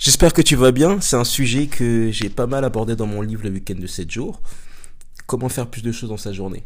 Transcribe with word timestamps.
J'espère 0.00 0.32
que 0.32 0.40
tu 0.40 0.56
vas 0.56 0.72
bien. 0.72 0.98
C'est 1.02 1.16
un 1.16 1.24
sujet 1.24 1.66
que 1.66 2.10
j'ai 2.10 2.30
pas 2.30 2.46
mal 2.46 2.64
abordé 2.64 2.96
dans 2.96 3.06
mon 3.06 3.20
livre 3.20 3.42
Le 3.44 3.50
week-end 3.50 3.74
de 3.74 3.86
7 3.86 4.10
jours. 4.10 4.40
Comment 5.26 5.50
faire 5.50 5.68
plus 5.68 5.82
de 5.82 5.92
choses 5.92 6.08
dans 6.08 6.16
sa 6.16 6.32
journée. 6.32 6.64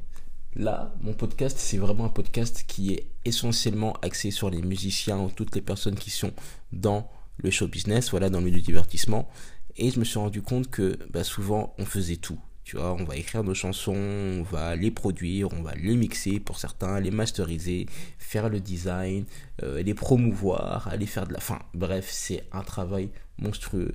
Là, 0.54 0.94
mon 1.00 1.14
podcast, 1.14 1.56
c'est 1.58 1.78
vraiment 1.78 2.04
un 2.04 2.10
podcast 2.10 2.62
qui 2.68 2.92
est 2.92 3.08
essentiellement 3.24 3.94
axé 4.02 4.30
sur 4.30 4.50
les 4.50 4.62
musiciens 4.62 5.18
ou 5.18 5.32
toutes 5.34 5.56
les 5.56 5.62
personnes 5.62 5.96
qui 5.96 6.10
sont 6.10 6.30
dans 6.72 7.10
le 7.38 7.50
show 7.50 7.66
business, 7.66 8.12
voilà, 8.12 8.30
dans 8.30 8.38
le 8.38 8.44
milieu 8.44 8.58
du 8.58 8.66
divertissement. 8.66 9.28
Et 9.76 9.90
je 9.90 9.98
me 9.98 10.04
suis 10.04 10.20
rendu 10.20 10.40
compte 10.40 10.70
que 10.70 10.96
bah, 11.10 11.24
souvent, 11.24 11.74
on 11.78 11.86
faisait 11.86 12.18
tout. 12.18 12.38
Tu 12.62 12.76
vois, 12.76 12.94
on 12.94 13.04
va 13.04 13.16
écrire 13.16 13.42
nos 13.42 13.52
chansons, 13.52 13.94
on 13.94 14.42
va 14.42 14.76
les 14.76 14.90
produire, 14.92 15.52
on 15.52 15.62
va 15.62 15.74
les 15.74 15.96
mixer 15.96 16.38
pour 16.40 16.58
certains, 16.58 16.98
les 17.00 17.10
masteriser, 17.10 17.86
faire 18.18 18.48
le 18.48 18.58
design, 18.60 19.26
euh, 19.64 19.82
les 19.82 19.92
promouvoir, 19.92 20.88
aller 20.88 21.04
faire 21.04 21.26
de 21.26 21.32
la... 21.32 21.38
Enfin, 21.38 21.58
bref, 21.74 22.08
c'est 22.10 22.44
un 22.52 22.62
travail 22.62 23.10
monstrueux. 23.38 23.92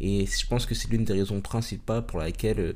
Et 0.00 0.26
je 0.26 0.46
pense 0.46 0.66
que 0.66 0.74
c'est 0.74 0.88
l'une 0.90 1.04
des 1.04 1.12
raisons 1.12 1.40
principales 1.40 2.04
pour 2.06 2.18
laquelle 2.18 2.74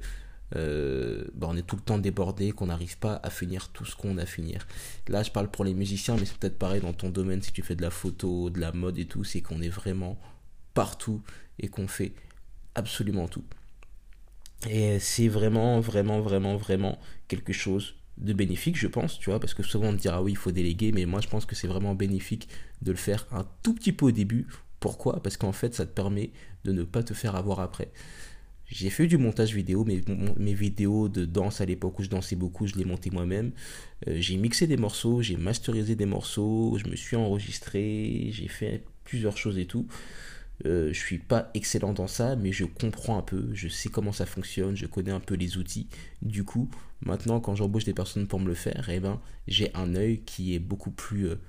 euh, 0.57 1.25
bah, 1.35 1.47
on 1.51 1.57
est 1.57 1.63
tout 1.63 1.77
le 1.77 1.83
temps 1.83 1.99
débordé, 1.99 2.53
qu'on 2.53 2.67
n'arrive 2.67 2.99
pas 2.99 3.21
à 3.23 3.31
finir 3.31 3.69
tout 3.69 3.85
ce 3.85 3.95
qu'on 3.95 4.19
a 4.19 4.23
à 4.23 4.27
finir. 4.27 4.67
Là, 5.09 5.23
je 5.23 5.31
parle 5.31 5.51
pour 5.51 5.65
les 5.65 5.75
musiciens, 5.75 6.17
mais 6.17 6.25
c'est 6.25 6.37
peut-être 6.37 6.59
pareil 6.59 6.81
dans 6.81 6.93
ton 6.93 7.11
domaine 7.11 7.43
si 7.43 7.53
tu 7.53 7.63
fais 7.63 7.77
de 7.77 7.83
la 7.83 7.91
photo, 7.91 8.51
de 8.51 8.61
la 8.61 8.73
mode 8.73 8.99
et 8.99 9.07
tout, 9.07 9.25
c'est 9.25 9.41
qu'on 9.41 9.63
est 9.63 9.69
vraiment 9.69 10.19
partout 10.75 11.23
et 11.59 11.69
qu'on 11.69 11.89
fait 11.89 12.13
absolument 12.75 13.29
tout. 13.29 13.45
Et 14.69 14.99
c'est 14.99 15.29
vraiment, 15.29 15.81
vraiment, 15.81 16.21
vraiment, 16.21 16.57
vraiment 16.57 16.99
quelque 17.29 17.53
chose 17.53 17.95
de 18.19 18.33
bénéfique, 18.35 18.77
je 18.77 18.87
pense, 18.87 19.19
tu 19.19 19.31
vois, 19.31 19.41
parce 19.41 19.55
que 19.55 19.63
souvent 19.63 19.89
on 19.89 19.93
me 19.93 19.99
dira 19.99 20.23
oui, 20.23 20.33
il 20.33 20.37
faut 20.37 20.53
déléguer, 20.53 20.93
mais 20.93 21.07
moi 21.07 21.23
je 21.23 21.29
pense 21.29 21.47
que 21.47 21.55
c'est 21.55 21.67
vraiment 21.67 21.95
bénéfique 21.95 22.49
de 22.83 22.91
le 22.91 22.99
faire 22.99 23.27
un 23.33 23.47
tout 23.63 23.75
petit 23.75 23.93
peu 23.93 24.07
au 24.07 24.11
début. 24.11 24.47
Pourquoi? 24.81 25.23
Parce 25.23 25.37
qu'en 25.37 25.53
fait, 25.53 25.75
ça 25.75 25.87
te 25.87 25.93
permet 25.93 26.31
de 26.65 26.73
ne 26.73 26.83
pas 26.83 27.03
te 27.03 27.15
faire 27.15 27.37
avoir 27.37 27.61
après. 27.61 27.93
J'ai 28.67 28.89
fait 28.89 29.09
du 29.09 29.19
montage 29.19 29.53
vidéo, 29.53 29.85
mes, 29.85 30.55
vidéos 30.55 31.09
de 31.09 31.25
danse 31.25 31.61
à 31.61 31.67
l'époque 31.67 31.99
où 31.99 32.05
je 32.05 32.09
dansais 32.09 32.37
beaucoup, 32.37 32.69
je 32.69 32.77
les 32.77 32.85
montais 32.85 33.11
moi-même. 33.11 33.51
Euh, 34.07 34.17
j'ai 34.21 34.37
mixé 34.37 34.69
des 34.69 34.77
morceaux, 34.77 35.23
j'ai 35.23 35.37
masterisé 35.37 35.97
des 35.97 36.07
morceaux, 36.07 36.79
je 36.83 36.89
me 36.89 36.95
suis 36.95 37.17
enregistré, 37.17 38.31
j'ai 38.33 38.47
fait 38.47 38.85
plusieurs 39.05 39.37
choses 39.37 39.59
et 39.59 39.67
tout. 39.67 39.89
Euh, 40.67 40.93
je 40.93 40.99
suis 40.99 41.19
pas 41.19 41.51
excellent 41.55 41.93
dans 41.93 42.07
ça, 42.07 42.37
mais 42.37 42.53
je 42.53 42.65
comprends 42.65 43.19
un 43.19 43.23
peu, 43.23 43.49
je 43.55 43.67
sais 43.67 43.89
comment 43.89 44.13
ça 44.13 44.27
fonctionne, 44.27 44.77
je 44.77 44.87
connais 44.87 45.11
un 45.11 45.21
peu 45.21 45.35
les 45.35 45.57
outils. 45.57 45.89
Du 46.23 46.45
coup, 46.45 46.71
maintenant, 47.01 47.41
quand 47.41 47.57
j'embauche 47.57 47.85
des 47.85 47.95
personnes 47.95 48.29
pour 48.29 48.39
me 48.39 48.47
le 48.47 48.55
faire, 48.55 48.89
eh 48.89 49.01
ben, 49.01 49.21
j'ai 49.49 49.75
un 49.75 49.97
œil 49.97 50.21
qui 50.21 50.55
est 50.55 50.61
beaucoup 50.61 50.93
plus 50.93 51.29
euh, 51.29 51.41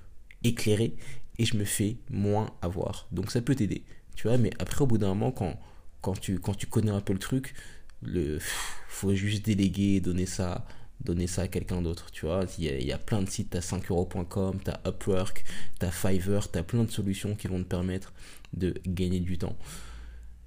éclairé 0.43 0.95
et 1.42 1.45
je 1.45 1.58
me 1.58 1.66
fais 1.66 1.97
moins 2.11 2.53
avoir. 2.61 3.08
Donc 3.11 3.31
ça 3.31 3.42
peut 3.42 3.56
t'aider, 3.56 3.84
tu 4.16 4.28
vois. 4.28 4.38
Mais 4.38 4.52
après, 4.59 4.84
au 4.84 4.88
bout 4.88 5.00
d'un 5.00 5.09
moment, 5.09 5.31
quand, 5.31 5.59
quand, 6.02 6.20
tu, 6.20 6.39
quand 6.39 6.53
tu 6.53 6.67
connais 6.67 6.92
un 6.92 7.02
peu 7.02 7.14
le 7.14 7.20
truc, 7.20 7.56
le 8.03 8.38
faut 8.88 9.16
juste 9.16 9.44
déléguer, 9.44 10.00
donner 10.02 10.28
ça 10.28 10.67
donner 11.03 11.25
ça 11.25 11.42
à 11.42 11.47
quelqu'un 11.47 11.81
d'autre, 11.81 12.12
tu 12.12 12.28
vois. 12.28 12.45
Il 12.59 12.66
y, 12.66 12.92
a, 12.92 12.97
plein 13.00 13.23
de 13.23 13.28
sites, 13.28 13.50
t'as 13.50 13.59
5euros.com, 13.62 14.59
t'as 14.63 14.80
Upwork, 14.85 15.44
t'as 15.80 15.90
Fiverr, 15.90 16.51
t'as 16.51 16.62
plein 16.62 16.84
de 16.84 16.91
solutions 16.91 17.34
qui 17.34 17.47
vont 17.47 17.57
te 17.57 17.68
permettre 17.68 18.13
de 18.53 18.75
gagner 18.85 19.19
du 19.19 19.40
temps. 19.40 19.57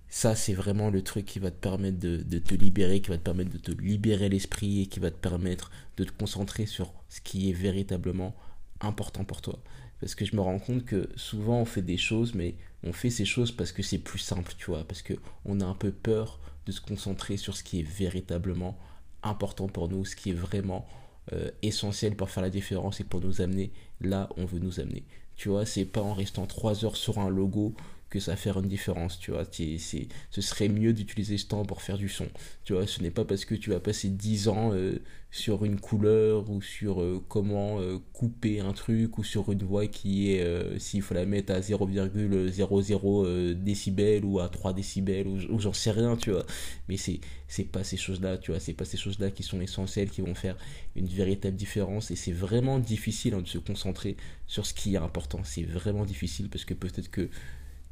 Ça, 0.09 0.37
c'est 0.37 0.55
vraiment 0.55 0.91
le 0.91 1.03
truc 1.03 1.25
qui 1.25 1.41
va 1.41 1.51
te 1.51 1.57
permettre 1.57 1.99
de, 1.99 2.39
te 2.39 2.55
libérer, 2.55 3.01
qui 3.01 3.11
va 3.11 3.19
te 3.19 3.23
permettre 3.25 3.51
de 3.51 3.59
te 3.59 3.73
libérer 3.73 4.29
l'esprit 4.29 4.83
et 4.83 4.87
qui 4.87 5.01
va 5.01 5.11
te 5.11 5.17
permettre 5.17 5.73
de 5.97 6.05
te 6.05 6.13
concentrer 6.13 6.67
sur 6.67 6.93
ce 7.09 7.21
qui 7.21 7.51
est 7.51 7.53
véritablement 7.53 8.37
important 8.81 9.25
pour 9.25 9.43
toi. 9.43 9.59
Parce 10.01 10.15
que 10.15 10.25
je 10.25 10.37
me 10.37 10.41
rends 10.41 10.59
compte 10.59 10.85
que 10.85 11.09
souvent 11.17 11.61
on 11.61 11.65
fait 11.65 11.83
des 11.83 11.97
choses, 11.97 12.35
mais 12.35 12.55
on 12.83 12.93
fait 12.93 13.11
ces 13.11 13.25
choses 13.25 13.53
parce 13.53 13.73
que 13.73 13.83
c'est 13.83 13.99
plus 13.99 14.19
simple, 14.19 14.53
tu 14.59 14.67
vois, 14.67 14.85
parce 14.85 15.03
qu'on 15.03 15.61
a 15.61 15.65
un 15.65 15.75
peu 15.75 15.91
peur 15.91 16.41
de 16.67 16.73
se 16.73 16.81
concentrer 16.81 17.37
sur 17.37 17.57
ce 17.57 17.63
qui 17.63 17.81
est 17.81 17.89
véritablement 17.89 18.79
important 19.23 19.69
pour 19.69 19.89
nous, 19.89 20.05
ce 20.05 20.17
qui 20.17 20.31
est 20.31 20.35
vraiment 20.35 20.87
euh, 21.33 21.51
essentiel 21.63 22.17
pour 22.17 22.31
faire 22.31 22.43
la 22.43 22.51
différence 22.51 23.01
et 23.01 23.05
pour 23.05 23.21
nous 23.21 23.41
amener 23.41 23.73
là 24.01 24.29
où 24.37 24.43
on 24.43 24.45
veut 24.45 24.59
nous 24.59 24.81
amener. 24.81 25.05
Tu 25.37 25.49
vois, 25.49 25.67
c'est 25.67 25.85
pas 25.85 26.03
en 26.03 26.15
restant 26.15 26.47
3 26.47 26.85
heures 26.85 26.97
sur 26.97 27.19
un 27.19 27.29
logo 27.29 27.75
que 28.15 28.21
ça 28.21 28.31
va 28.31 28.37
faire 28.37 28.61
une 28.61 28.69
différence, 28.69 29.19
tu 29.19 29.33
vois. 29.33 29.43
C'est, 29.51 30.07
ce 30.31 30.41
serait 30.41 30.69
mieux 30.69 30.93
d'utiliser 30.93 31.37
ce 31.37 31.47
temps 31.47 31.65
pour 31.65 31.83
faire 31.83 31.99
du 31.99 32.09
son. 32.09 32.29
Tu 32.63 32.73
vois, 32.73 32.87
ce 32.87 33.03
n'est 33.03 33.11
pas 33.11 33.25
parce 33.25 33.45
que 33.45 33.57
tu 33.57 33.71
vas 33.71 33.81
passer 33.81 34.09
10 34.09 34.47
ans 34.47 34.71
euh, 34.73 35.01
sur 35.33 35.65
une 35.65 35.81
couleur 35.81 36.49
ou 36.49 36.63
sur 36.63 37.03
euh, 37.03 37.21
comment 37.29 37.81
euh, 37.81 37.99
couper 38.13 38.61
un 38.61 38.73
truc 38.73 39.19
ou 39.19 39.25
sur 39.25 39.51
une 39.51 39.65
voix 39.65 39.89
qui 39.89 40.31
est, 40.31 40.79
s'il 40.79 41.03
faut 41.03 41.15
la 41.15 41.27
mettre 41.27 41.53
à 41.53 41.59
0,00 41.59 43.55
décibels 43.55 44.25
ou 44.25 44.39
à 44.39 44.49
3 44.49 44.73
décibels 44.73 45.27
ou, 45.27 45.59
j'en 45.59 45.73
sais 45.73 45.91
rien, 45.91 46.17
tu 46.17 46.31
vois. 46.31 46.47
Mais 46.89 46.97
c'est, 46.97 47.19
c'est 47.49 47.65
pas 47.65 47.83
ces 47.83 47.97
choses-là, 47.97 48.39
tu 48.39 48.53
vois. 48.53 48.61
C'est 48.61 48.75
pas 48.75 48.85
ces 48.85 48.97
choses-là 48.97 49.33
qui 49.33 49.43
sont 49.43 49.61
essentielles, 49.61 50.09
qui 50.09 50.21
vont 50.21 50.37
faire 50.37 50.57
une 50.95 51.09
véritable 51.09 51.57
différence 51.57 52.13
et 52.13 52.17
c'est 52.17 52.33
vraiment 52.33 52.79
difficile 52.79 53.35
hein, 53.35 53.43
de 53.43 53.49
se 53.49 53.59
concentrer 53.59 54.17
sur 54.47 54.67
ce 54.67 54.73
qui 54.73 54.95
est 54.95 54.99
important. 54.99 55.41
C'est 55.43 55.65
vraiment 55.65 56.05
difficile 56.05 56.49
parce 56.49 56.65
que 56.65 56.75
peut-être 56.75 57.11
que 57.11 57.29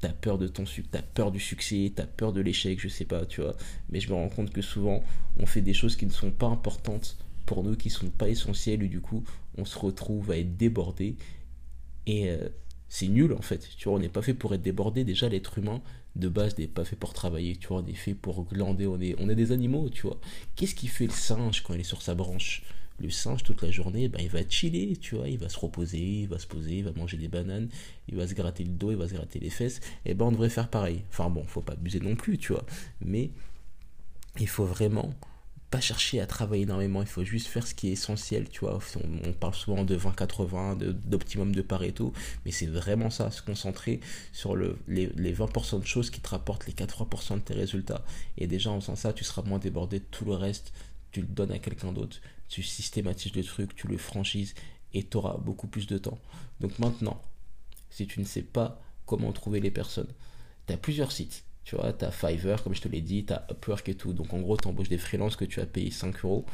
t'as 0.02 0.12
peur 0.12 0.36
de 0.36 0.48
ton 0.48 0.64
t'as 0.90 1.00
peur 1.00 1.30
du 1.30 1.38
succès, 1.38 1.92
t'as 1.94 2.06
peur 2.06 2.32
de 2.32 2.40
l'échec, 2.40 2.78
je 2.80 2.88
sais 2.88 3.04
pas, 3.04 3.24
tu 3.24 3.40
vois. 3.40 3.56
Mais 3.88 4.00
je 4.00 4.10
me 4.10 4.14
rends 4.14 4.28
compte 4.28 4.50
que 4.50 4.60
souvent, 4.60 5.02
on 5.38 5.46
fait 5.46 5.62
des 5.62 5.72
choses 5.72 5.96
qui 5.96 6.04
ne 6.06 6.10
sont 6.10 6.32
pas 6.32 6.48
importantes 6.48 7.16
pour 7.46 7.62
nous, 7.62 7.76
qui 7.76 7.88
sont 7.88 8.10
pas 8.10 8.28
essentielles, 8.28 8.82
et 8.82 8.88
du 8.88 9.00
coup, 9.00 9.22
on 9.56 9.64
se 9.64 9.78
retrouve 9.78 10.32
à 10.32 10.38
être 10.38 10.56
débordé. 10.56 11.16
Et 12.06 12.30
euh, 12.30 12.48
c'est 12.88 13.06
nul 13.06 13.32
en 13.32 13.42
fait, 13.42 13.68
tu 13.78 13.88
vois, 13.88 13.96
on 13.96 14.00
n'est 14.00 14.08
pas 14.08 14.22
fait 14.22 14.34
pour 14.34 14.52
être 14.54 14.62
débordé. 14.62 15.04
Déjà, 15.04 15.28
l'être 15.28 15.56
humain, 15.58 15.80
de 16.16 16.28
base, 16.28 16.58
n'est 16.58 16.66
pas 16.66 16.84
fait 16.84 16.96
pour 16.96 17.12
travailler, 17.12 17.54
tu 17.56 17.68
vois, 17.68 17.78
on 17.78 17.86
est 17.86 17.94
fait 17.94 18.14
pour 18.14 18.44
glander, 18.44 18.88
on 18.88 19.00
est, 19.00 19.14
on 19.20 19.28
est 19.28 19.36
des 19.36 19.52
animaux, 19.52 19.88
tu 19.88 20.02
vois. 20.02 20.18
Qu'est-ce 20.56 20.74
qui 20.74 20.88
fait 20.88 21.06
le 21.06 21.12
singe 21.12 21.62
quand 21.62 21.74
il 21.74 21.80
est 21.80 21.84
sur 21.84 22.02
sa 22.02 22.16
branche? 22.16 22.64
Le 23.02 23.10
singe, 23.10 23.42
toute 23.42 23.62
la 23.62 23.70
journée, 23.70 24.08
ben, 24.08 24.20
il 24.22 24.30
va 24.30 24.40
chiller, 24.48 24.96
tu 24.96 25.16
vois, 25.16 25.28
il 25.28 25.38
va 25.38 25.48
se 25.48 25.58
reposer, 25.58 25.98
il 25.98 26.28
va 26.28 26.38
se 26.38 26.46
poser, 26.46 26.78
il 26.78 26.84
va 26.84 26.92
manger 26.92 27.16
des 27.16 27.28
bananes, 27.28 27.68
il 28.08 28.16
va 28.16 28.26
se 28.26 28.34
gratter 28.34 28.64
le 28.64 28.70
dos, 28.70 28.92
il 28.92 28.96
va 28.96 29.08
se 29.08 29.14
gratter 29.14 29.40
les 29.40 29.50
fesses. 29.50 29.80
Et 30.06 30.14
ben, 30.14 30.26
on 30.26 30.32
devrait 30.32 30.48
faire 30.48 30.68
pareil. 30.68 31.02
Enfin 31.10 31.28
bon, 31.28 31.44
faut 31.44 31.60
pas 31.60 31.74
abuser 31.74 32.00
non 32.00 32.16
plus, 32.16 32.38
tu 32.38 32.52
vois. 32.52 32.64
Mais 33.00 33.30
il 34.38 34.48
faut 34.48 34.64
vraiment 34.64 35.14
pas 35.70 35.80
chercher 35.80 36.20
à 36.20 36.26
travailler 36.26 36.64
énormément, 36.64 37.00
il 37.00 37.08
faut 37.08 37.24
juste 37.24 37.46
faire 37.46 37.66
ce 37.66 37.74
qui 37.74 37.88
est 37.88 37.92
essentiel, 37.92 38.46
tu 38.50 38.60
vois. 38.60 38.78
On, 39.24 39.32
parle 39.32 39.54
souvent 39.54 39.84
de 39.84 39.96
20-80, 39.96 40.76
d'optimum 40.76 41.54
de, 41.54 41.62
Pareto, 41.62 42.12
mais 42.44 42.50
c'est 42.52 42.66
vraiment 42.66 43.08
ça, 43.08 43.30
se 43.30 43.40
concentrer 43.40 44.00
sur 44.32 44.54
le, 44.54 44.76
les, 44.86 45.06
les 45.16 45.34
20% 45.34 45.80
de 45.80 45.86
choses 45.86 46.10
qui 46.10 46.20
te 46.20 46.28
rapportent 46.28 46.66
les 46.66 46.74
80% 46.74 47.36
de 47.36 47.38
tes 47.40 47.54
résultats. 47.54 48.04
Et 48.36 48.46
déjà 48.46 48.70
en 48.70 48.80
faisant 48.82 48.96
ça, 48.96 49.14
tu 49.14 49.24
seras 49.24 49.40
moins 49.42 49.58
débordé 49.58 50.00
de 50.00 50.04
tout 50.10 50.26
le 50.26 50.34
reste, 50.34 50.74
tu 51.10 51.22
le 51.22 51.26
donnes 51.26 51.52
à 51.52 51.58
quelqu'un 51.58 51.92
d'autre 51.92 52.20
tu 52.52 52.62
systématises 52.62 53.34
le 53.34 53.42
truc, 53.42 53.74
tu 53.74 53.88
le 53.88 53.96
franchises 53.96 54.54
et 54.92 55.02
tu 55.02 55.16
auras 55.16 55.38
beaucoup 55.38 55.66
plus 55.66 55.86
de 55.86 55.96
temps. 55.96 56.18
Donc 56.60 56.78
maintenant, 56.78 57.22
si 57.88 58.06
tu 58.06 58.20
ne 58.20 58.26
sais 58.26 58.42
pas 58.42 58.78
comment 59.06 59.32
trouver 59.32 59.58
les 59.58 59.70
personnes, 59.70 60.12
tu 60.66 60.74
as 60.74 60.76
plusieurs 60.76 61.12
sites. 61.12 61.44
Tu 61.64 61.76
vois, 61.76 61.94
tu 61.94 62.04
as 62.04 62.10
Fiverr, 62.10 62.62
comme 62.62 62.74
je 62.74 62.82
te 62.82 62.88
l'ai 62.88 63.00
dit, 63.00 63.24
tu 63.24 63.32
as 63.32 63.46
Upwork 63.50 63.88
et 63.88 63.94
tout. 63.94 64.12
Donc 64.12 64.34
en 64.34 64.40
gros, 64.40 64.58
tu 64.58 64.68
embauches 64.68 64.90
des 64.90 64.98
freelances 64.98 65.34
que 65.34 65.46
tu 65.46 65.60
as 65.60 65.66
payé 65.66 65.90
5 65.90 66.22
euros 66.26 66.44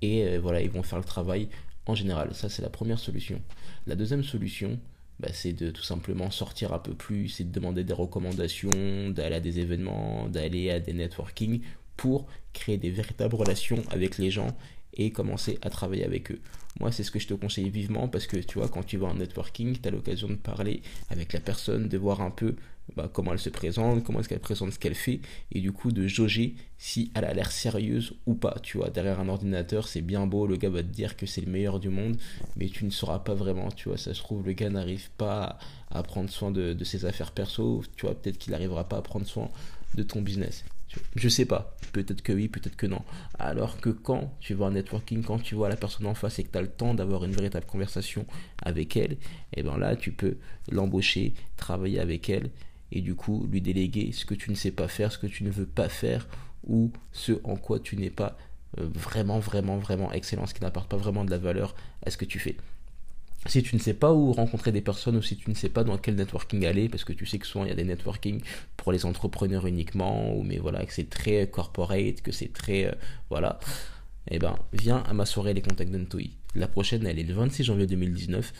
et 0.00 0.28
euh, 0.28 0.38
voilà, 0.38 0.62
ils 0.62 0.70
vont 0.70 0.84
faire 0.84 1.00
le 1.00 1.04
travail 1.04 1.48
en 1.86 1.96
général. 1.96 2.32
Ça, 2.36 2.48
c'est 2.48 2.62
la 2.62 2.70
première 2.70 3.00
solution. 3.00 3.42
La 3.88 3.96
deuxième 3.96 4.22
solution, 4.22 4.78
bah, 5.18 5.30
c'est 5.32 5.54
de 5.54 5.72
tout 5.72 5.82
simplement 5.82 6.30
sortir 6.30 6.72
un 6.72 6.78
peu 6.78 6.94
plus, 6.94 7.30
c'est 7.30 7.44
de 7.44 7.50
demander 7.50 7.82
des 7.82 7.94
recommandations, 7.94 9.10
d'aller 9.10 9.34
à 9.34 9.40
des 9.40 9.58
événements, 9.58 10.28
d'aller 10.28 10.70
à 10.70 10.78
des 10.78 10.92
networking 10.92 11.62
pour 11.96 12.28
créer 12.52 12.76
des 12.76 12.90
véritables 12.90 13.34
relations 13.34 13.82
avec 13.90 14.18
les 14.18 14.30
gens 14.30 14.56
et 14.94 15.10
commencer 15.10 15.58
à 15.62 15.70
travailler 15.70 16.04
avec 16.04 16.30
eux. 16.32 16.40
Moi, 16.80 16.92
c'est 16.92 17.02
ce 17.02 17.10
que 17.10 17.18
je 17.18 17.26
te 17.26 17.34
conseille 17.34 17.70
vivement 17.70 18.08
parce 18.08 18.26
que 18.26 18.36
tu 18.36 18.58
vois, 18.58 18.68
quand 18.68 18.84
tu 18.84 18.98
vas 18.98 19.08
en 19.08 19.14
networking, 19.14 19.78
tu 19.80 19.88
as 19.88 19.90
l'occasion 19.90 20.28
de 20.28 20.34
parler 20.34 20.82
avec 21.10 21.32
la 21.32 21.40
personne, 21.40 21.88
de 21.88 21.98
voir 21.98 22.20
un 22.20 22.30
peu 22.30 22.54
bah, 22.96 23.10
comment 23.12 23.32
elle 23.32 23.38
se 23.38 23.50
présente, 23.50 24.04
comment 24.04 24.20
est-ce 24.20 24.28
qu'elle 24.28 24.40
présente 24.40 24.72
ce 24.72 24.78
qu'elle 24.78 24.94
fait, 24.94 25.20
et 25.52 25.60
du 25.60 25.72
coup 25.72 25.92
de 25.92 26.06
jauger 26.06 26.54
si 26.78 27.10
elle 27.14 27.24
a 27.24 27.34
l'air 27.34 27.50
sérieuse 27.50 28.14
ou 28.26 28.34
pas. 28.34 28.56
Tu 28.62 28.78
vois, 28.78 28.90
derrière 28.90 29.20
un 29.20 29.28
ordinateur, 29.28 29.88
c'est 29.88 30.00
bien 30.00 30.26
beau, 30.26 30.46
le 30.46 30.56
gars 30.56 30.70
va 30.70 30.82
te 30.82 30.88
dire 30.88 31.16
que 31.16 31.26
c'est 31.26 31.40
le 31.40 31.50
meilleur 31.50 31.80
du 31.80 31.90
monde, 31.90 32.16
mais 32.56 32.68
tu 32.68 32.84
ne 32.84 32.90
sauras 32.90 33.18
pas 33.18 33.34
vraiment. 33.34 33.70
Tu 33.70 33.88
vois, 33.88 33.98
ça 33.98 34.14
se 34.14 34.20
trouve, 34.20 34.46
le 34.46 34.52
gars 34.52 34.70
n'arrive 34.70 35.10
pas 35.18 35.58
à, 35.90 36.02
prendre 36.02 36.30
soin 36.30 36.50
de, 36.50 36.72
de, 36.72 36.84
ses 36.84 37.04
affaires 37.04 37.32
perso, 37.32 37.82
tu 37.96 38.06
vois, 38.06 38.14
peut-être 38.14 38.38
qu'il 38.38 38.52
n'arrivera 38.52 38.88
pas 38.88 38.98
à 38.98 39.02
prendre 39.02 39.26
soin 39.26 39.50
de 39.94 40.02
ton 40.02 40.22
business. 40.22 40.64
Je 41.14 41.28
sais 41.28 41.44
pas. 41.44 41.76
Peut-être 41.92 42.22
que 42.22 42.32
oui, 42.32 42.48
peut-être 42.48 42.76
que 42.76 42.86
non. 42.86 43.02
Alors 43.38 43.80
que 43.80 43.90
quand 43.90 44.34
tu 44.40 44.54
vas 44.54 44.66
en 44.66 44.70
networking, 44.70 45.22
quand 45.22 45.38
tu 45.38 45.54
vois 45.54 45.68
la 45.68 45.76
personne 45.76 46.06
en 46.06 46.14
face 46.14 46.38
et 46.38 46.44
que 46.44 46.52
tu 46.52 46.58
as 46.58 46.62
le 46.62 46.68
temps 46.68 46.94
d'avoir 46.94 47.24
une 47.24 47.32
véritable 47.32 47.66
conversation 47.66 48.26
avec 48.62 48.96
elle, 48.96 49.12
et 49.12 49.18
eh 49.58 49.62
bien 49.62 49.76
là, 49.78 49.96
tu 49.96 50.12
peux 50.12 50.36
l'embaucher, 50.70 51.34
travailler 51.56 52.00
avec 52.00 52.28
elle 52.30 52.50
et 52.90 53.00
du 53.00 53.14
coup 53.14 53.46
lui 53.50 53.60
déléguer 53.60 54.12
ce 54.12 54.24
que 54.24 54.34
tu 54.34 54.50
ne 54.50 54.56
sais 54.56 54.70
pas 54.70 54.88
faire, 54.88 55.12
ce 55.12 55.18
que 55.18 55.26
tu 55.26 55.44
ne 55.44 55.50
veux 55.50 55.66
pas 55.66 55.88
faire 55.88 56.26
ou 56.66 56.92
ce 57.12 57.32
en 57.44 57.56
quoi 57.56 57.80
tu 57.80 57.96
n'es 57.96 58.10
pas 58.10 58.36
euh, 58.78 58.88
vraiment, 58.92 59.38
vraiment, 59.38 59.78
vraiment 59.78 60.12
excellent, 60.12 60.46
ce 60.46 60.54
qui 60.54 60.62
n'apporte 60.62 60.90
pas 60.90 60.96
vraiment 60.96 61.24
de 61.24 61.30
la 61.30 61.38
valeur 61.38 61.74
à 62.04 62.10
ce 62.10 62.16
que 62.16 62.24
tu 62.24 62.38
fais 62.38 62.56
si 63.48 63.62
tu 63.62 63.74
ne 63.74 63.80
sais 63.80 63.94
pas 63.94 64.12
où 64.12 64.32
rencontrer 64.32 64.72
des 64.72 64.80
personnes 64.80 65.16
ou 65.16 65.22
si 65.22 65.36
tu 65.36 65.50
ne 65.50 65.54
sais 65.54 65.68
pas 65.68 65.84
dans 65.84 65.96
quel 65.98 66.14
networking 66.14 66.64
aller, 66.66 66.88
parce 66.88 67.04
que 67.04 67.12
tu 67.12 67.26
sais 67.26 67.38
que 67.38 67.46
souvent 67.46 67.64
il 67.64 67.68
y 67.68 67.72
a 67.72 67.74
des 67.74 67.84
networking 67.84 68.40
pour 68.76 68.92
les 68.92 69.06
entrepreneurs 69.06 69.66
uniquement, 69.66 70.36
ou 70.36 70.42
mais 70.42 70.58
voilà, 70.58 70.84
que 70.84 70.92
c'est 70.92 71.10
très 71.10 71.48
corporate, 71.48 72.20
que 72.22 72.32
c'est 72.32 72.52
très. 72.52 72.86
Euh, 72.86 72.92
voilà. 73.30 73.58
Eh 74.30 74.38
ben, 74.38 74.58
viens 74.72 74.98
à 74.98 75.14
ma 75.14 75.24
soirée 75.24 75.54
Les 75.54 75.62
Contacts 75.62 75.90
d'Entoi. 75.90 76.22
La 76.54 76.68
prochaine, 76.68 77.06
elle 77.06 77.18
est 77.18 77.24
le 77.24 77.34
26 77.34 77.64
janvier 77.64 77.86
2019. 77.86 78.52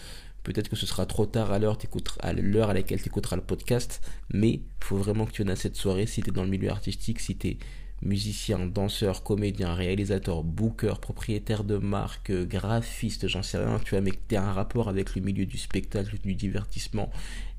Peut-être 0.42 0.70
que 0.70 0.76
ce 0.76 0.86
sera 0.86 1.04
trop 1.04 1.26
tard 1.26 1.52
à 1.52 1.58
l'heure, 1.58 1.76
à 2.20 2.28
à 2.28 2.32
laquelle 2.72 3.02
tu 3.02 3.08
écouteras 3.08 3.36
le 3.36 3.42
podcast, 3.42 4.00
mais 4.32 4.50
il 4.50 4.62
faut 4.80 4.96
vraiment 4.96 5.26
que 5.26 5.32
tu 5.32 5.42
aies 5.42 5.56
cette 5.56 5.76
soirée 5.76 6.06
si 6.06 6.22
tu 6.22 6.30
es 6.30 6.32
dans 6.32 6.44
le 6.44 6.48
milieu 6.48 6.70
artistique, 6.70 7.20
si 7.20 7.36
tu 7.36 7.48
es 7.48 7.58
musicien, 8.02 8.66
danseur, 8.66 9.22
comédien, 9.22 9.74
réalisateur, 9.74 10.44
booker, 10.44 10.94
propriétaire 11.00 11.64
de 11.64 11.76
marque, 11.76 12.32
graphiste, 12.32 13.26
j'en 13.26 13.42
sais 13.42 13.58
rien, 13.58 13.78
tu 13.84 13.96
as, 13.96 14.00
mais 14.00 14.12
un 14.32 14.52
rapport 14.52 14.88
avec 14.88 15.14
le 15.14 15.22
milieu 15.22 15.46
du 15.46 15.58
spectacle, 15.58 16.16
du 16.22 16.34
divertissement, 16.34 17.10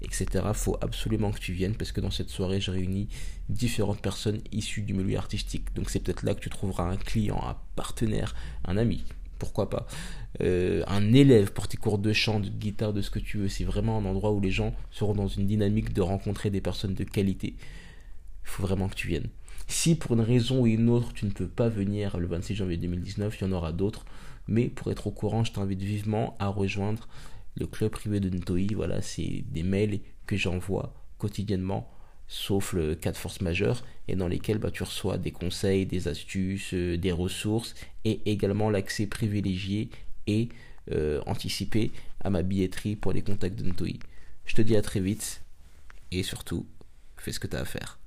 etc. 0.02 0.46
Faut 0.54 0.78
absolument 0.82 1.32
que 1.32 1.40
tu 1.40 1.54
viennes 1.54 1.76
parce 1.76 1.92
que 1.92 2.02
dans 2.02 2.12
cette 2.12 2.30
soirée, 2.30 2.62
je 2.62 2.72
réunis 2.72 3.10
différentes 3.50 4.02
personnes 4.02 4.40
issues 4.52 4.82
du 4.82 4.94
milieu 4.94 5.18
artistique. 5.18 5.74
Donc 5.76 5.90
c'est 5.90 6.00
peut-être 6.00 6.24
là 6.24 6.34
que 6.34 6.40
tu 6.40 6.50
trouveras 6.50 6.90
un 6.90 6.98
client, 6.98 7.42
un 7.44 7.58
partenaire, 7.76 8.36
un 8.66 8.78
ami, 8.78 9.04
pourquoi 9.40 9.70
pas, 9.70 9.88
euh, 10.42 10.84
un 10.88 11.14
élève 11.14 11.52
pour 11.52 11.68
tes 11.68 11.78
cours 11.78 11.98
de 11.98 12.14
chant, 12.14 12.40
de 12.40 12.50
guitare, 12.50 12.94
de 12.94 13.02
ce 13.02 13.10
que 13.10 13.20
tu 13.20 13.38
veux. 13.38 13.50
C'est 13.50 13.66
vraiment 13.66 13.98
un 13.98 14.06
endroit 14.06 14.32
où 14.32 14.40
les 14.40 14.52
gens 14.52 14.74
seront 14.92 15.16
dans 15.16 15.28
une 15.28 15.48
dynamique 15.48 15.94
de 15.94 16.02
rencontrer 16.02 16.50
des 16.50 16.62
personnes 16.62 16.94
de 16.94 17.04
qualité. 17.04 17.56
Il 17.58 18.50
faut 18.50 18.64
vraiment 18.64 18.88
que 18.88 18.96
tu 18.96 19.08
viennes. 19.08 19.30
Si 19.70 19.94
pour 19.94 20.16
une 20.16 20.22
raison 20.22 20.62
ou 20.62 20.68
une 20.68 20.90
autre 20.90 21.14
tu 21.14 21.26
ne 21.26 21.32
peux 21.32 21.48
pas 21.48 21.70
venir 21.70 22.18
le 22.18 22.26
26 22.26 22.56
janvier 22.56 22.78
2019, 22.78 23.38
il 23.40 23.44
y 23.46 23.48
en 23.48 23.52
aura 23.52 23.72
d'autres. 23.72 24.04
Mais 24.48 24.68
pour 24.68 24.92
être 24.92 25.06
au 25.06 25.12
courant, 25.12 25.44
je 25.44 25.54
t'invite 25.54 25.84
vivement 25.84 26.36
à 26.40 26.48
rejoindre 26.48 27.08
le 27.56 27.68
club 27.68 27.92
privé 27.92 28.20
de 28.20 28.36
Ntoi. 28.36 28.62
Voilà, 28.76 29.04
c'est 29.04 29.44
des 29.48 29.62
mails 29.62 30.00
que 30.26 30.36
j'envoie 30.36 30.96
quotidiennement, 31.20 31.88
sauf 32.28 32.74
le 32.74 32.96
cas 32.96 33.12
de 33.12 33.18
force 33.18 33.42
majeure, 33.42 33.84
et 34.08 34.16
dans 34.16 34.28
lesquels 34.28 34.58
bah, 34.58 34.72
tu 34.72 34.82
reçois 34.82 35.20
des 35.20 35.32
conseils, 35.32 35.86
des 35.86 36.08
astuces, 36.08 36.74
euh, 36.74 36.98
des 36.98 37.12
ressources, 37.12 37.76
et 38.06 38.22
également 38.26 38.72
l'accès 38.72 39.06
privilégié 39.06 39.92
et 40.26 40.50
euh, 40.92 41.22
anticipé 41.28 41.92
à 42.22 42.32
ma 42.32 42.42
billetterie 42.42 42.96
pour 42.96 43.14
les 43.14 43.22
contacts 43.22 43.62
de 43.62 43.70
Ntoi. 43.70 44.00
Je 44.46 44.56
te 44.56 44.64
dis 44.64 44.76
à 44.76 44.82
très 44.82 45.00
vite, 45.00 45.44
et 46.12 46.24
surtout, 46.24 46.66
fais 47.18 47.32
ce 47.32 47.40
que 47.40 47.48
tu 47.48 47.56
as 47.56 47.62
à 47.62 47.66
faire. 47.66 48.00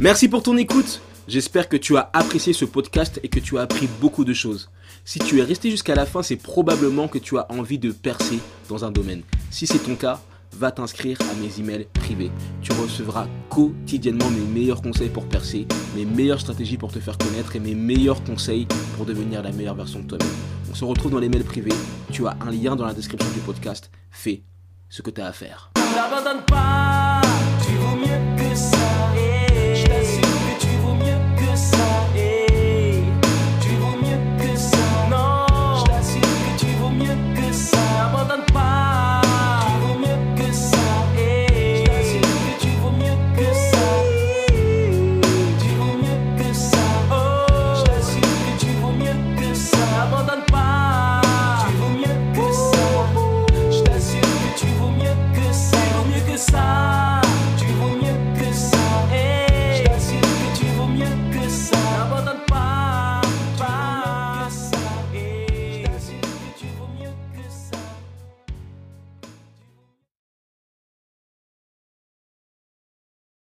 Merci 0.00 0.28
pour 0.28 0.44
ton 0.44 0.56
écoute. 0.56 1.00
J'espère 1.26 1.68
que 1.68 1.76
tu 1.76 1.96
as 1.96 2.08
apprécié 2.12 2.52
ce 2.52 2.64
podcast 2.64 3.18
et 3.24 3.28
que 3.28 3.40
tu 3.40 3.58
as 3.58 3.62
appris 3.62 3.88
beaucoup 4.00 4.24
de 4.24 4.32
choses. 4.32 4.70
Si 5.04 5.18
tu 5.18 5.40
es 5.40 5.42
resté 5.42 5.72
jusqu'à 5.72 5.96
la 5.96 6.06
fin, 6.06 6.22
c'est 6.22 6.36
probablement 6.36 7.08
que 7.08 7.18
tu 7.18 7.36
as 7.36 7.50
envie 7.50 7.80
de 7.80 7.90
percer 7.90 8.38
dans 8.68 8.84
un 8.84 8.92
domaine. 8.92 9.22
Si 9.50 9.66
c'est 9.66 9.80
ton 9.80 9.96
cas, 9.96 10.20
va 10.52 10.70
t'inscrire 10.70 11.18
à 11.20 11.34
mes 11.42 11.58
emails 11.58 11.88
privés. 11.94 12.30
Tu 12.62 12.70
recevras 12.74 13.26
quotidiennement 13.50 14.30
mes 14.30 14.60
meilleurs 14.60 14.82
conseils 14.82 15.08
pour 15.08 15.26
percer, 15.26 15.66
mes 15.96 16.04
meilleures 16.04 16.40
stratégies 16.40 16.78
pour 16.78 16.92
te 16.92 17.00
faire 17.00 17.18
connaître 17.18 17.56
et 17.56 17.60
mes 17.60 17.74
meilleurs 17.74 18.22
conseils 18.22 18.68
pour 18.96 19.04
devenir 19.04 19.42
la 19.42 19.50
meilleure 19.50 19.74
version 19.74 19.98
de 19.98 20.06
toi-même. 20.06 20.28
On 20.70 20.76
se 20.76 20.84
retrouve 20.84 21.10
dans 21.10 21.18
les 21.18 21.28
mails 21.28 21.42
privés. 21.42 21.74
Tu 22.12 22.24
as 22.24 22.36
un 22.40 22.52
lien 22.52 22.76
dans 22.76 22.86
la 22.86 22.94
description 22.94 23.28
du 23.32 23.40
podcast. 23.40 23.90
Fais 24.12 24.44
ce 24.88 25.02
que 25.02 25.10
tu 25.10 25.20
as 25.20 25.26
à 25.26 25.32
faire. 25.32 25.72